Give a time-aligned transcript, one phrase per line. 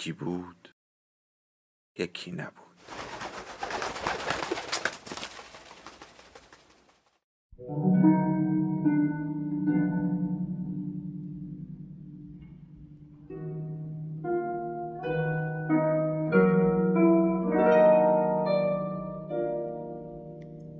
[0.00, 0.68] یکی بود
[1.98, 2.54] یکی نبود.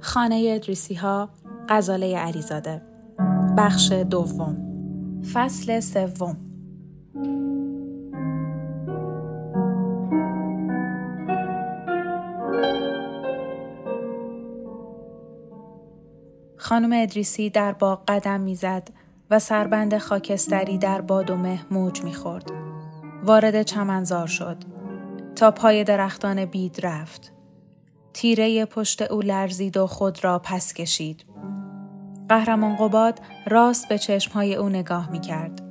[0.01, 1.31] خانه ادریسی ها
[1.69, 2.83] غزاله علیزاده.
[3.59, 4.57] بخش دوم.
[5.33, 6.50] فصل سوم.
[16.71, 18.89] خانم ادریسی در باغ قدم می‌زد
[19.31, 22.51] و سربند خاکستری در باد و مه موج می‌خورد.
[23.25, 24.57] وارد چمنزار شد.
[25.37, 27.33] تا پای درختان بید رفت.
[28.13, 31.25] تیره پشت او لرزید و خود را پس کشید.
[32.29, 35.63] قهرمان قباد راست به چشمهای او نگاه می کرد.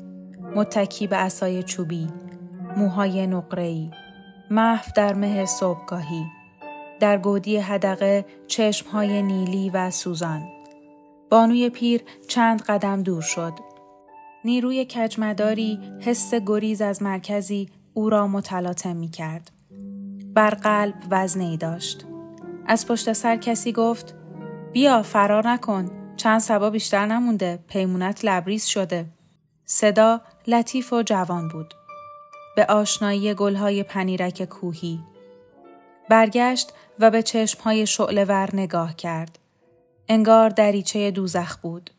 [0.56, 2.08] متکی به اسای چوبی،
[2.78, 3.92] موهای نقره‌ای،
[4.52, 6.26] محو در مه صبحگاهی،
[7.00, 10.59] در گودی هدقه چشمهای نیلی و سوزان.
[11.30, 13.54] بانوی پیر چند قدم دور شد.
[14.46, 19.52] نیروی کجمداری حس گریز از مرکزی او را متلاطم می کرد.
[20.34, 22.06] بر قلب وزنی داشت.
[22.66, 24.16] از پشت سر کسی گفت
[24.72, 29.06] بیا فرار نکن چند سبا بیشتر نمونده پیمونت لبریز شده.
[29.66, 31.74] صدا لطیف و جوان بود.
[32.56, 35.00] به آشنایی گلهای پنیرک کوهی.
[36.10, 39.40] برگشت و به چشمهای شعلور نگاه کرد.
[40.12, 41.90] انگار دریچه دوزخ بود.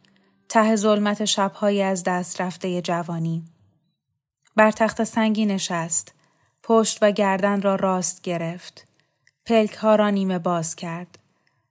[0.48, 3.44] ته ظلمت شبهایی از دست رفته جوانی.
[4.56, 6.14] بر تخت سنگی نشست.
[6.62, 8.88] پشت و گردن را راست گرفت.
[9.46, 11.18] پلک ها را نیمه باز کرد.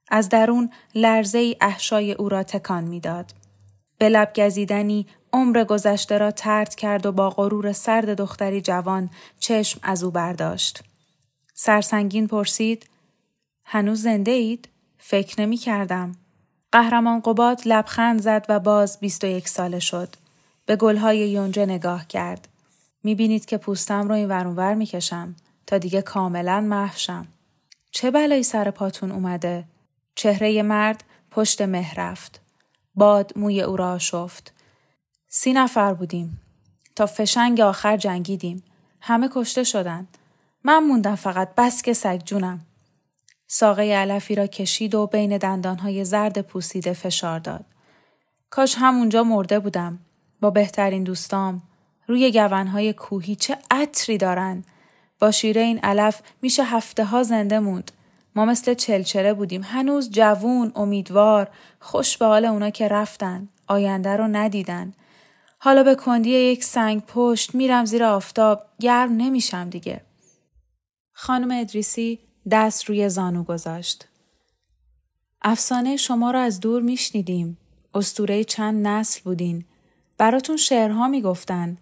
[0.10, 3.34] از درون لرزه احشای او را تکان می‌داد.
[3.98, 9.80] به لب گزیدنی عمر گذشته را ترد کرد و با غرور سرد دختری جوان چشم
[9.84, 10.84] از او برداشت.
[11.54, 12.90] سرسنگین پرسید
[13.66, 16.16] هنوز زنده اید؟ فکر نمی کردم.
[16.72, 20.16] قهرمان قباد لبخند زد و باز 21 ساله شد.
[20.66, 22.48] به گلهای یونجه نگاه کرد.
[23.04, 25.36] می‌بینید که پوستم رو این ورونور می‌کشم
[25.68, 27.28] تا دیگه کاملا محفشم.
[27.92, 29.66] چه بلایی سر پاتون اومده؟
[30.16, 32.42] چهره مرد پشت مه رفت.
[32.96, 34.54] باد موی او را شفت.
[35.30, 36.42] سی نفر بودیم.
[36.96, 38.64] تا فشنگ آخر جنگیدیم.
[39.02, 40.08] همه کشته شدن.
[40.64, 42.66] من موندم فقط بس که سگ جونم.
[43.52, 47.66] ساقه علفی را کشید و بین دندانهای زرد پوسیده فشار داد.
[48.50, 50.00] کاش همونجا مرده بودم.
[50.42, 51.62] با بهترین دوستام.
[52.08, 54.64] روی گونهای کوهی چه عطری دارن.
[55.20, 57.92] با شیره این علف میشه هفته ها زنده موند.
[58.36, 59.62] ما مثل چلچره بودیم.
[59.64, 61.50] هنوز جوون، امیدوار،
[61.80, 63.50] خوش به حال اونا که رفتن.
[63.68, 64.94] آینده رو ندیدن.
[65.60, 68.66] حالا به کندی یک سنگ پشت میرم زیر آفتاب.
[68.80, 70.02] گرم نمیشم دیگه.
[71.14, 72.20] خانم ادریسی
[72.52, 74.08] دست روی زانو گذاشت.
[75.42, 77.58] افسانه شما را از دور میشنیدیم.
[77.94, 79.66] استوره چند نسل بودین.
[80.18, 81.78] براتون شعرها می‌گفتن.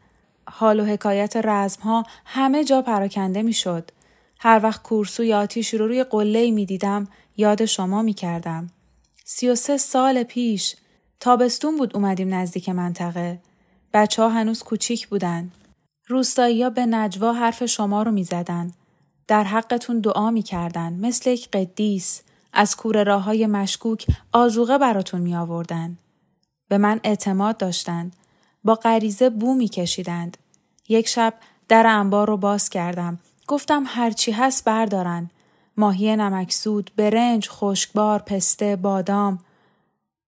[0.50, 3.92] حال و حکایت رزمها همه جا پراکنده می‌شد.
[4.40, 7.08] هر وقت کورسو یا آتیش رو روی قله می دیدم
[7.38, 8.70] یاد شما می کردم.
[9.26, 10.76] سی و سه سال پیش
[11.20, 13.40] تابستون بود اومدیم نزدیک منطقه.
[13.94, 15.52] بچه ها هنوز کوچیک بودن.
[16.08, 18.72] روستایی به نجوا حرف شما رو می زدن.
[19.28, 20.94] در حقتون دعا می کردن.
[20.94, 22.22] مثل یک قدیس.
[22.54, 25.98] از کور راه های مشکوک آزوغه براتون می آوردن.
[26.70, 28.16] به من اعتماد داشتند.
[28.64, 30.38] با غریزه بو می کشیدند.
[30.90, 31.34] یک شب
[31.68, 33.20] در انبار رو باز کردم.
[33.48, 35.30] گفتم هرچی هست بردارن.
[35.78, 39.40] ماهی نمکسود، برنج، خشکبار، پسته، بادام.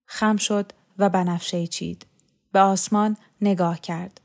[0.06, 2.06] خم شد و بنفشه چید.
[2.52, 4.20] به آسمان نگاه کرد.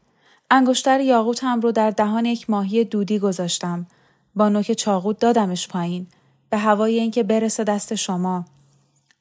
[0.51, 3.87] انگشتر یاقوتم رو در دهان یک ماهی دودی گذاشتم.
[4.35, 6.07] با نوک چاقو دادمش پایین
[6.49, 8.45] به هوای اینکه برسه دست شما.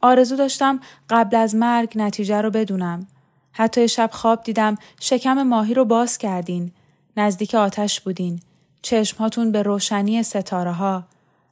[0.02, 0.80] آرزو داشتم
[1.10, 3.06] قبل از مرگ نتیجه رو بدونم.
[3.52, 6.72] حتی شب خواب دیدم شکم ماهی رو باز کردین.
[7.16, 8.40] نزدیک آتش بودین.
[8.82, 11.04] چشمهاتون به روشنی ستاره ها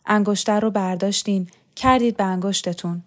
[0.07, 1.49] انگشتر رو برداشتین.
[1.77, 3.03] کردید به انگشتتون.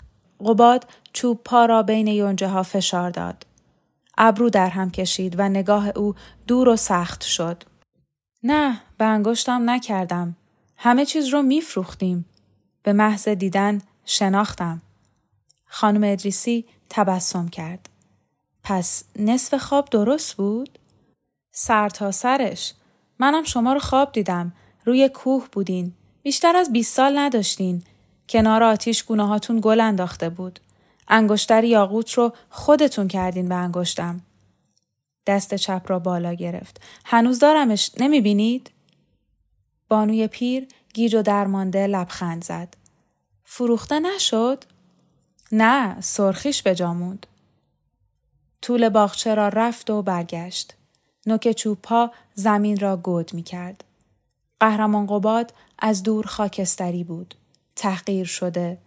[0.46, 3.46] قباد چوب پا را بین یونجه ها فشار داد.
[4.18, 6.16] ابرو در هم کشید و نگاه او
[6.48, 7.64] دور و سخت شد.
[8.44, 10.36] نه به انگشتم نکردم.
[10.78, 12.26] همه چیز رو میفروختیم.
[12.84, 14.82] به محض دیدن شناختم.
[15.66, 17.90] خانم ادریسی تبسم کرد.
[18.64, 20.80] پس نصف خواب درست بود؟
[21.52, 22.74] سر تا سرش.
[23.20, 24.54] منم شما رو خواب دیدم.
[24.86, 25.94] روی کوه بودین.
[26.24, 27.84] بیشتر از 20 سال نداشتین.
[28.30, 30.60] کنار آتیش گونه هاتون گل انداخته بود.
[31.08, 34.22] انگشتر یاقوت رو خودتون کردین به انگشتم.
[35.28, 36.82] دست چپ را بالا گرفت.
[37.06, 38.72] هنوز دارمش نمی بینید؟
[39.88, 42.78] بانوی پیر گیج و درمانده لبخند زد.
[43.44, 44.64] فروخته نشد؟
[45.52, 47.28] نه سرخیش به جاموند.
[48.62, 50.76] طول باغچه را رفت و برگشت.
[51.26, 53.84] نوک چوبها زمین را گود می کرد.
[54.60, 57.36] قهرمان قباد از دور خاکستری بود.
[57.76, 58.78] تحقیر شده.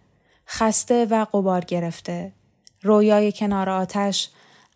[0.47, 2.33] خسته و قبار گرفته.
[2.81, 4.29] رویای کنار آتش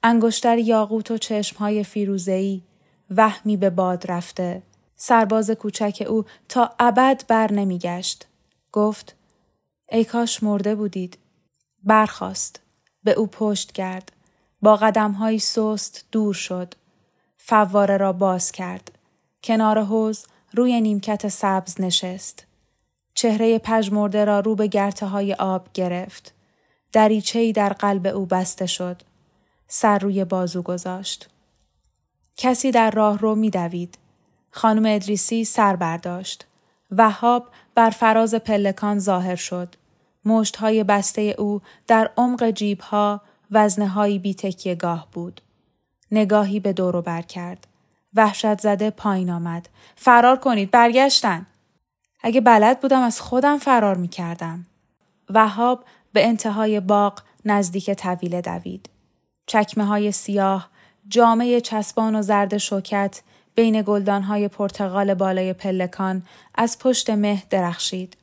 [0.03, 2.63] انگشتر یاقوت و چشمهای فیروزهی
[3.09, 4.63] وهمی به باد رفته.
[5.05, 8.27] سرباز کوچک او تا ابد بر نمیگشت.
[8.71, 9.15] گفت
[9.89, 11.17] ای کاش مرده بودید.
[11.83, 12.61] برخاست.
[13.03, 14.11] به او پشت کرد.
[14.61, 16.73] با قدمهایی سست دور شد.
[17.37, 18.91] فواره را باز کرد.
[19.43, 22.45] کنار حوز روی نیمکت سبز نشست.
[23.13, 26.33] چهره پژمرده را رو به گرته های آب گرفت.
[26.91, 29.01] دریچه‌ای در قلب او بسته شد.
[29.67, 31.29] سر روی بازو گذاشت.
[32.37, 33.97] کسی در راه رو می دوید.
[34.55, 36.45] خانم ادریسی سر برداشت.
[36.91, 39.75] وهاب بر فراز پلکان ظاهر شد.
[40.25, 43.21] مشت های بسته او در عمق جیب ها
[43.51, 44.35] وزنه های بی
[44.75, 45.41] گاه بود.
[46.11, 47.67] نگاهی به دورو بر کرد.
[48.15, 49.69] وحشت زده پایین آمد.
[49.95, 51.45] فرار کنید برگشتن.
[52.21, 54.65] اگه بلد بودم از خودم فرار می کردم.
[55.29, 55.83] وهاب
[56.13, 58.89] به انتهای باغ نزدیک طویله دوید.
[59.45, 60.69] چکمه های سیاه،
[61.07, 63.21] جامعه چسبان و زرد شوکت
[63.55, 66.23] بین گلدانهای پرتغال بالای پلکان
[66.55, 68.17] از پشت مه درخشید.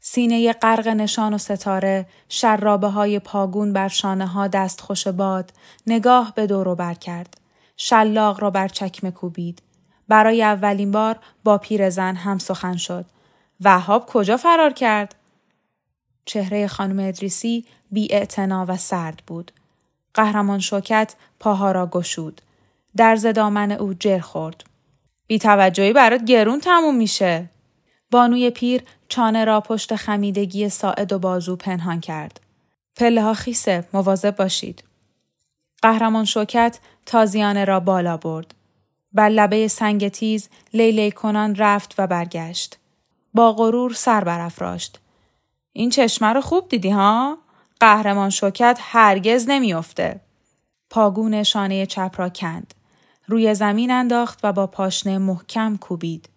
[0.00, 5.52] سینه غرق نشان و ستاره، شرابه های پاگون بر شانه ها دست خوش باد،
[5.86, 7.36] نگاه به دورو بر کرد.
[7.76, 9.62] شلاق را بر چکمه کوبید.
[10.08, 13.04] برای اولین بار با پیرزن هم سخن شد.
[13.60, 15.14] وهاب کجا فرار کرد؟
[16.24, 18.08] چهره خانم ادریسی بی
[18.68, 19.52] و سرد بود.
[20.14, 22.42] قهرمان شوکت پاها را گشود.
[22.96, 24.64] در دامن او جر خورد.
[25.26, 27.50] بی توجهی برات گرون تموم میشه.
[28.10, 32.40] بانوی پیر چانه را پشت خمیدگی ساعد و بازو پنهان کرد.
[32.96, 34.84] پله ها خیسه مواظب باشید.
[35.82, 38.54] قهرمان شوکت تازیانه را بالا برد.
[39.12, 42.78] بر لبه سنگ تیز لیلی کنان رفت و برگشت.
[43.34, 45.00] با غرور سر برافراشت.
[45.72, 47.38] این چشمه رو خوب دیدی ها؟
[47.80, 50.20] قهرمان شوکت هرگز نمیافته.
[50.90, 52.74] پاگون شانه چپ را کند.
[53.32, 56.28] روی زمین انداخت و با پاشنه محکم کوبید.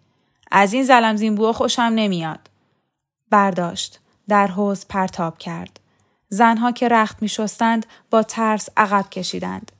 [0.50, 2.50] از این زلم زینبوه خوشم نمیاد.
[3.30, 4.00] برداشت.
[4.28, 5.80] در حوز پرتاب کرد.
[6.28, 9.72] زنها که رخت می شستند با ترس عقب کشیدند.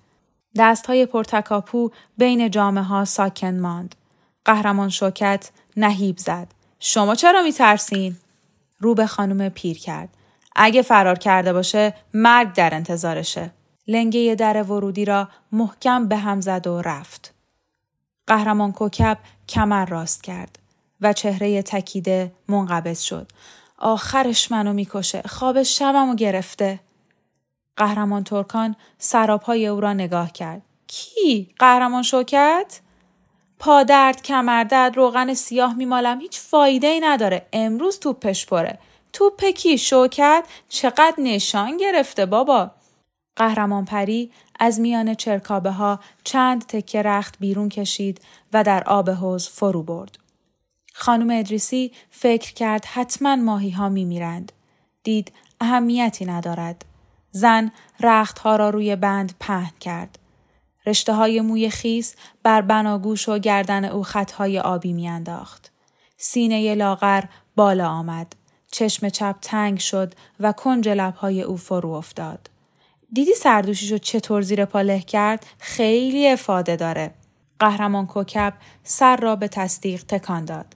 [0.57, 3.95] دستهای پرتکاپو بین جامعه ها ساکن ماند.
[4.45, 6.49] قهرمان شوکت نهیب زد.
[6.81, 8.17] شما چرا می ترسین؟
[8.79, 10.09] رو به خانم پیر کرد.
[10.57, 13.51] اگه فرار کرده باشه مرگ در انتظارشه.
[13.89, 17.35] لنگه در ورودی را محکم به هم زد و رفت.
[18.27, 20.59] قهرمان کوکب کمر راست کرد
[21.01, 23.33] و چهره تکیده منقبض شد.
[23.79, 25.23] آخرش منو می‌کشه.
[25.23, 26.81] خواب شبمو گرفته.
[27.77, 30.63] قهرمان ترکان سراپای او را نگاه کرد.
[30.87, 32.81] کی؟ قهرمان شوکت؟
[33.59, 37.47] پادرد، کمردرد، روغن سیاه میمالم هیچ فایده ای نداره.
[37.53, 38.79] امروز توپش پره.
[39.13, 42.71] توپ کی شوکت چقدر نشان گرفته بابا
[43.37, 48.21] قهرمان پری از میان چرکابه ها چند تکه رخت بیرون کشید
[48.53, 50.19] و در آب حوز فرو برد.
[50.95, 54.53] خانم ادریسی فکر کرد حتما ماهی ها می میرند.
[55.03, 56.85] دید اهمیتی ندارد.
[57.31, 60.19] زن رخت ها را روی بند پهن کرد.
[60.87, 65.73] رشته های موی خیس بر بناگوش و گردن او خطهای آبی میانداخت.
[66.19, 67.25] سینه لاغر
[67.57, 68.37] بالا آمد.
[68.71, 72.51] چشم چپ تنگ شد و کنج لبهای او فرو افتاد.
[73.13, 77.15] دیدی سردوشیش رو چطور زیر پا له کرد؟ خیلی افاده داره.
[77.59, 78.53] قهرمان کوکب
[78.85, 80.67] سر را به تصدیق تکان داد.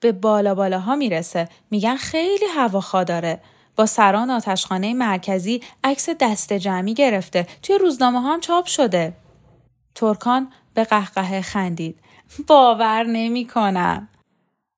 [0.00, 1.48] به بالا بالاها می‌رسه.
[1.70, 3.40] میگن خیلی هواخوا داره.
[3.76, 7.46] با سران آتشخانه مرکزی عکس دست جمعی گرفته.
[7.62, 9.12] توی روزنامه هم چاپ شده.
[9.94, 11.98] ترکان به قهقه خندید.
[12.46, 14.08] باور نمی کنم.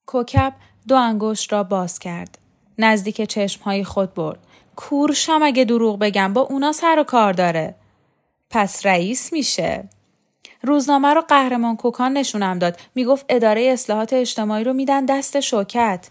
[0.07, 0.53] کوکب
[0.89, 2.39] دو انگشت را باز کرد.
[2.79, 4.39] نزدیک چشمهای خود برد.
[4.81, 7.75] کورشم اگه دروغ بگم با اونا سر و کار داره.
[8.51, 9.89] پس رئیس میشه.
[10.63, 12.81] روزنامه رو قهرمان کوکان نشونم داد.
[12.95, 16.09] می‌گفت اداره اصلاحات اجتماعی رو میدن دست شوکت.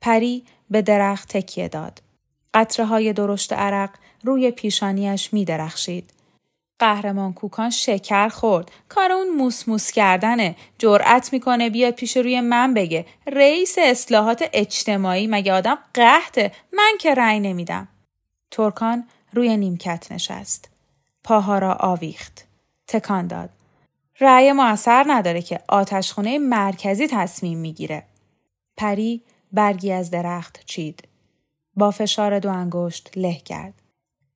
[0.00, 2.02] پری به درخت تکیه داد.
[2.54, 3.90] قطره های درشت عرق
[4.22, 6.10] روی پیشانیش می درخشید.
[6.78, 8.70] قهرمان کوکان شکر خورد.
[8.88, 10.56] کار اون موس موس کردنه.
[10.78, 17.14] جرأت می‌کنه بیاد پیش روی من بگه رئیس اصلاحات اجتماعی مگه آدم قهته من که
[17.14, 17.88] رأی نمیدم.
[18.52, 20.68] ترکان روی نیمکت نشست.
[21.24, 22.44] پاها را آویخت.
[22.86, 23.50] تکان داد.
[24.20, 28.02] رأی موثر نداره که آتشخونه مرکزی تصمیم می‌گیره.
[28.76, 31.08] پری برگی از درخت چید.
[31.76, 33.74] با فشار دو انگشت له کرد.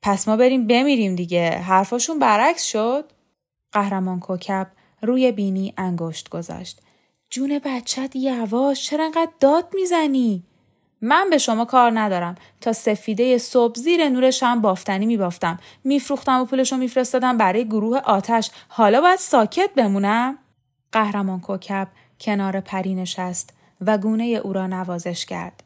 [0.02, 1.50] پس ما بریم بمیریم دیگه.
[1.50, 3.12] حرفاشون برعکس شد؟
[3.72, 4.66] قهرمان کوکب
[5.02, 6.82] روی بینی انگشت گذاشت.
[7.30, 10.42] جون بچت یواش چرا انقدر داد می‌زنی؟
[11.02, 12.34] من به شما کار ندارم.
[12.60, 15.58] تا سفیده صبح زیر نور شم بافتنی میبافتم.
[15.84, 18.50] میفروختم و پولشو میفرستادم برای گروه آتش.
[18.68, 20.38] حالا باید ساکت بمونم.
[20.92, 21.88] قهرمان کوکب
[22.20, 23.50] کنار پری نشست
[23.80, 25.62] و گونه او را نوازش کرد.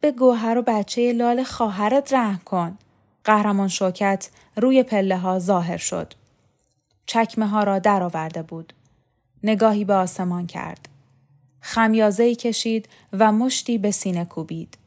[0.00, 2.78] به گوهر و بچه لال خواهرت رحم کن.
[3.24, 6.14] قهرمان شوکت روی پله ها ظاهر شد.
[7.06, 8.72] چکمه ها را درآورده بود.
[9.44, 10.88] نگاهی به آسمان کرد.
[11.62, 14.78] خمیازه کشید و مشتی به سینه کوبید.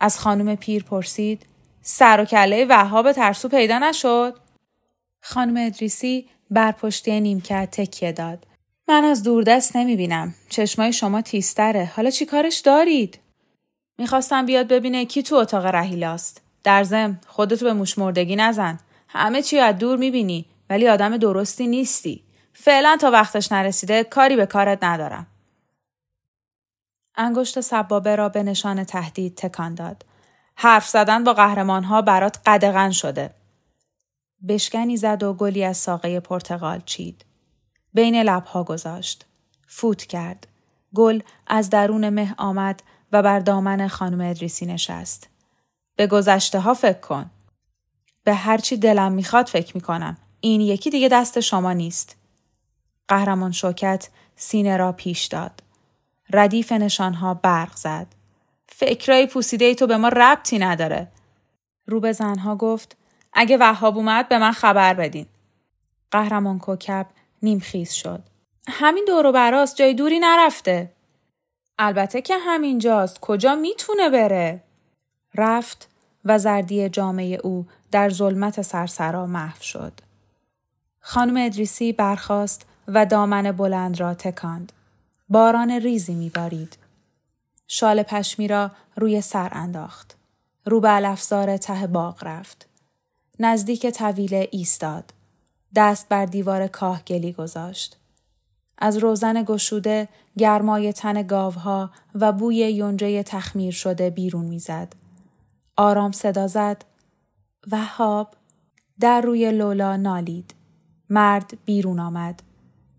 [0.00, 1.46] از خانم پیر پرسید
[1.82, 4.34] سر و کله وهاب ترسو پیدا نشد؟
[5.22, 8.46] خانم ادریسی بر پشتی نیمکت تکیه داد.
[8.88, 10.34] من از دوردست نمی بینم.
[10.48, 11.92] چشمای شما تیستره.
[11.96, 13.18] حالا چی کارش دارید؟
[13.98, 16.42] می‌خواستم بیاد ببینه کی تو اتاق رهیلاست.
[16.64, 18.78] در زم خودتو به موشمردگی نزن.
[19.08, 22.22] همه چی از دور می‌بینی ولی آدم درستی نیستی.
[22.52, 25.26] فعلا تا وقتش نرسیده کاری به کارت ندارم.
[27.16, 30.04] انگشت سبابه را به نشان تهدید تکان داد.
[30.56, 33.34] حرف زدن با قهرمانها برات قدغن شده.
[34.48, 37.24] بشکنی زد و گلی از ساقه پرتغال چید.
[37.94, 39.26] بین لبها گذاشت.
[39.66, 40.46] فوت کرد.
[40.94, 45.28] گل از درون مه آمد و بر دامن خانم ادریسی نشست.
[45.96, 47.30] به گذشته ها فکر کن.
[48.24, 50.16] به هرچی دلم می‌خواد فکر می‌کنم.
[50.40, 52.16] این یکی دیگه دست شما نیست.
[53.08, 55.62] قهرمان شوکت سینه را پیش داد.
[56.32, 58.06] ردیف نشانها برق زد.
[58.68, 61.08] فکرای پوسیده تو به ما ربطی نداره.
[61.86, 62.96] رو به زنها گفت
[63.32, 65.26] اگه وهاب اومد به من خبر بدین.
[66.10, 67.06] قهرمان کوکب
[67.42, 68.22] نیمخیز شد.
[68.68, 70.92] همین دورو براست جای دوری نرفته.
[71.78, 74.62] البته که همینجاست کجا می‌تونه بره؟
[75.34, 75.88] رفت
[76.24, 79.92] و زردی جامعه او در ظلمت سرسرا محو شد.
[81.00, 84.72] خانم ادریسی برخاست و دامن بلند را تکاند.
[85.34, 86.76] باران ریزی میبارید.
[87.68, 90.16] شال پشمی را روی سر انداخت.
[90.64, 92.68] رو به الافزار ته باغ رفت.
[93.40, 95.14] نزدیک طویله ایستاد.
[95.74, 97.96] دست بر دیوار کاهگلی گذاشت.
[98.78, 104.92] از روزن گشوده گرمای تن گاوها و بوی یونجه تخمیر شده بیرون می‌زد.
[105.76, 106.84] آرام صدا زد.
[107.70, 108.34] وهاب
[109.00, 110.54] در روی لولا نالید.
[111.10, 112.42] مرد بیرون آمد.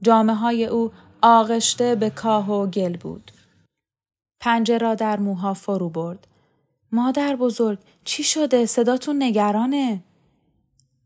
[0.01, 0.91] جامعه های او
[1.27, 3.31] آغشته به کاه و گل بود.
[4.39, 6.27] پنجه را در موها فرو برد.
[6.91, 10.03] مادر بزرگ چی شده؟ صداتون نگرانه؟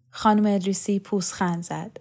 [0.09, 1.97] خانم ادریسی پوسخند زد.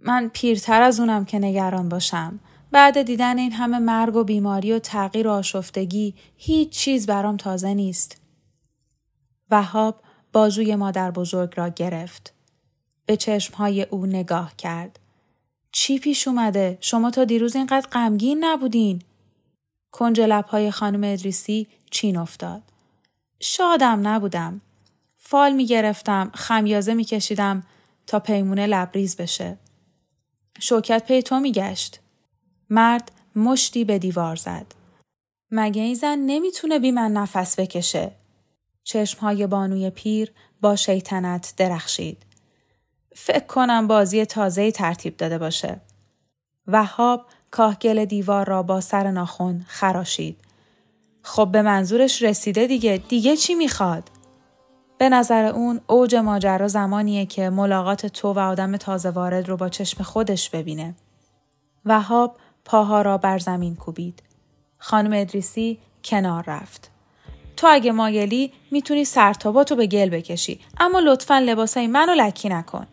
[0.00, 2.40] من پیرتر از اونم که نگران باشم.
[2.70, 7.74] بعد دیدن این همه مرگ و بیماری و تغییر و آشفتگی هیچ چیز برام تازه
[7.74, 8.20] نیست.
[9.50, 10.00] وهاب
[10.32, 12.32] بازوی مادر بزرگ را گرفت.
[13.06, 14.98] به چشمهای او نگاه کرد.
[15.76, 19.02] چی پیش اومده؟ شما تا دیروز اینقدر غمگین نبودین.
[19.92, 22.62] کنج لبهای خانم ادریسی چین افتاد.
[23.40, 24.60] شادم نبودم.
[25.16, 27.62] فال می گرفتم، خمیازه می کشیدم
[28.06, 29.58] تا پیمونه لبریز بشه.
[30.60, 32.00] شوکت پی تو می گشت.
[32.70, 34.66] مرد مشتی به دیوار زد.
[35.50, 38.12] مگه این زن نمی‌تونه بی من نفس بکشه؟
[38.84, 42.22] چشمهای بانوی پیر با شیطنت درخشید.
[43.14, 45.80] فکر کنم بازی تازه ترتیب داده باشه.
[46.66, 50.40] وهاب کاهگل دیوار را با سر ناخون خراشید.
[51.22, 54.10] خب به منظورش رسیده دیگه دیگه چی می‌خواد؟
[54.98, 59.68] به نظر اون اوج ماجرا زمانیه که ملاقات تو و آدم تازه وارد رو با
[59.68, 60.94] چشم خودش ببینه.
[61.84, 64.22] وهاب پاها را بر زمین کوبید.
[64.78, 66.90] خانم ادریسی کنار رفت.
[67.56, 72.86] تو اگه مایلی می‌تونی سرتاباتو به گل بکشی اما لطفا لباسای منو لکی نکن.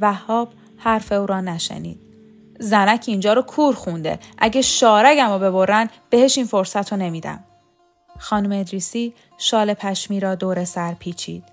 [0.00, 2.00] وهاب حرف او را نشنید.
[2.58, 4.18] زنک اینجا رو کور خونده.
[4.38, 7.44] اگه شارگم رو ببرن بهش این فرصت رو نمیدم.
[8.18, 11.44] خانم ادریسی شال پشمی را دور سر پیچید.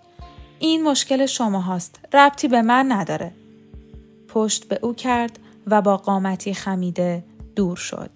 [0.60, 2.00] این مشکل شما هاست.
[2.14, 3.34] ربطی به من نداره.
[4.28, 7.24] پشت به او کرد و با قامتی خمیده
[7.56, 8.10] دور شد.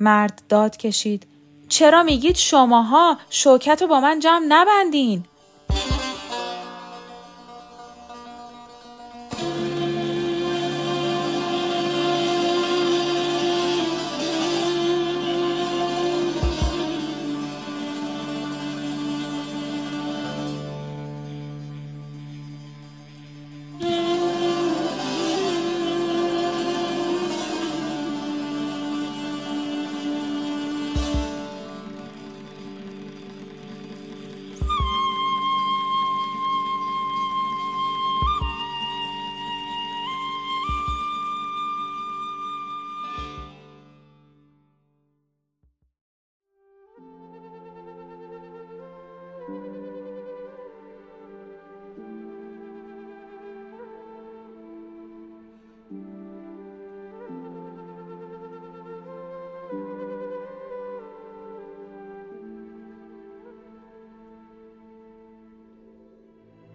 [0.00, 1.26] مرد داد کشید
[1.68, 5.24] چرا میگید شماها شوکت رو با من جمع نبندین؟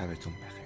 [0.00, 0.59] شبتون بخیر.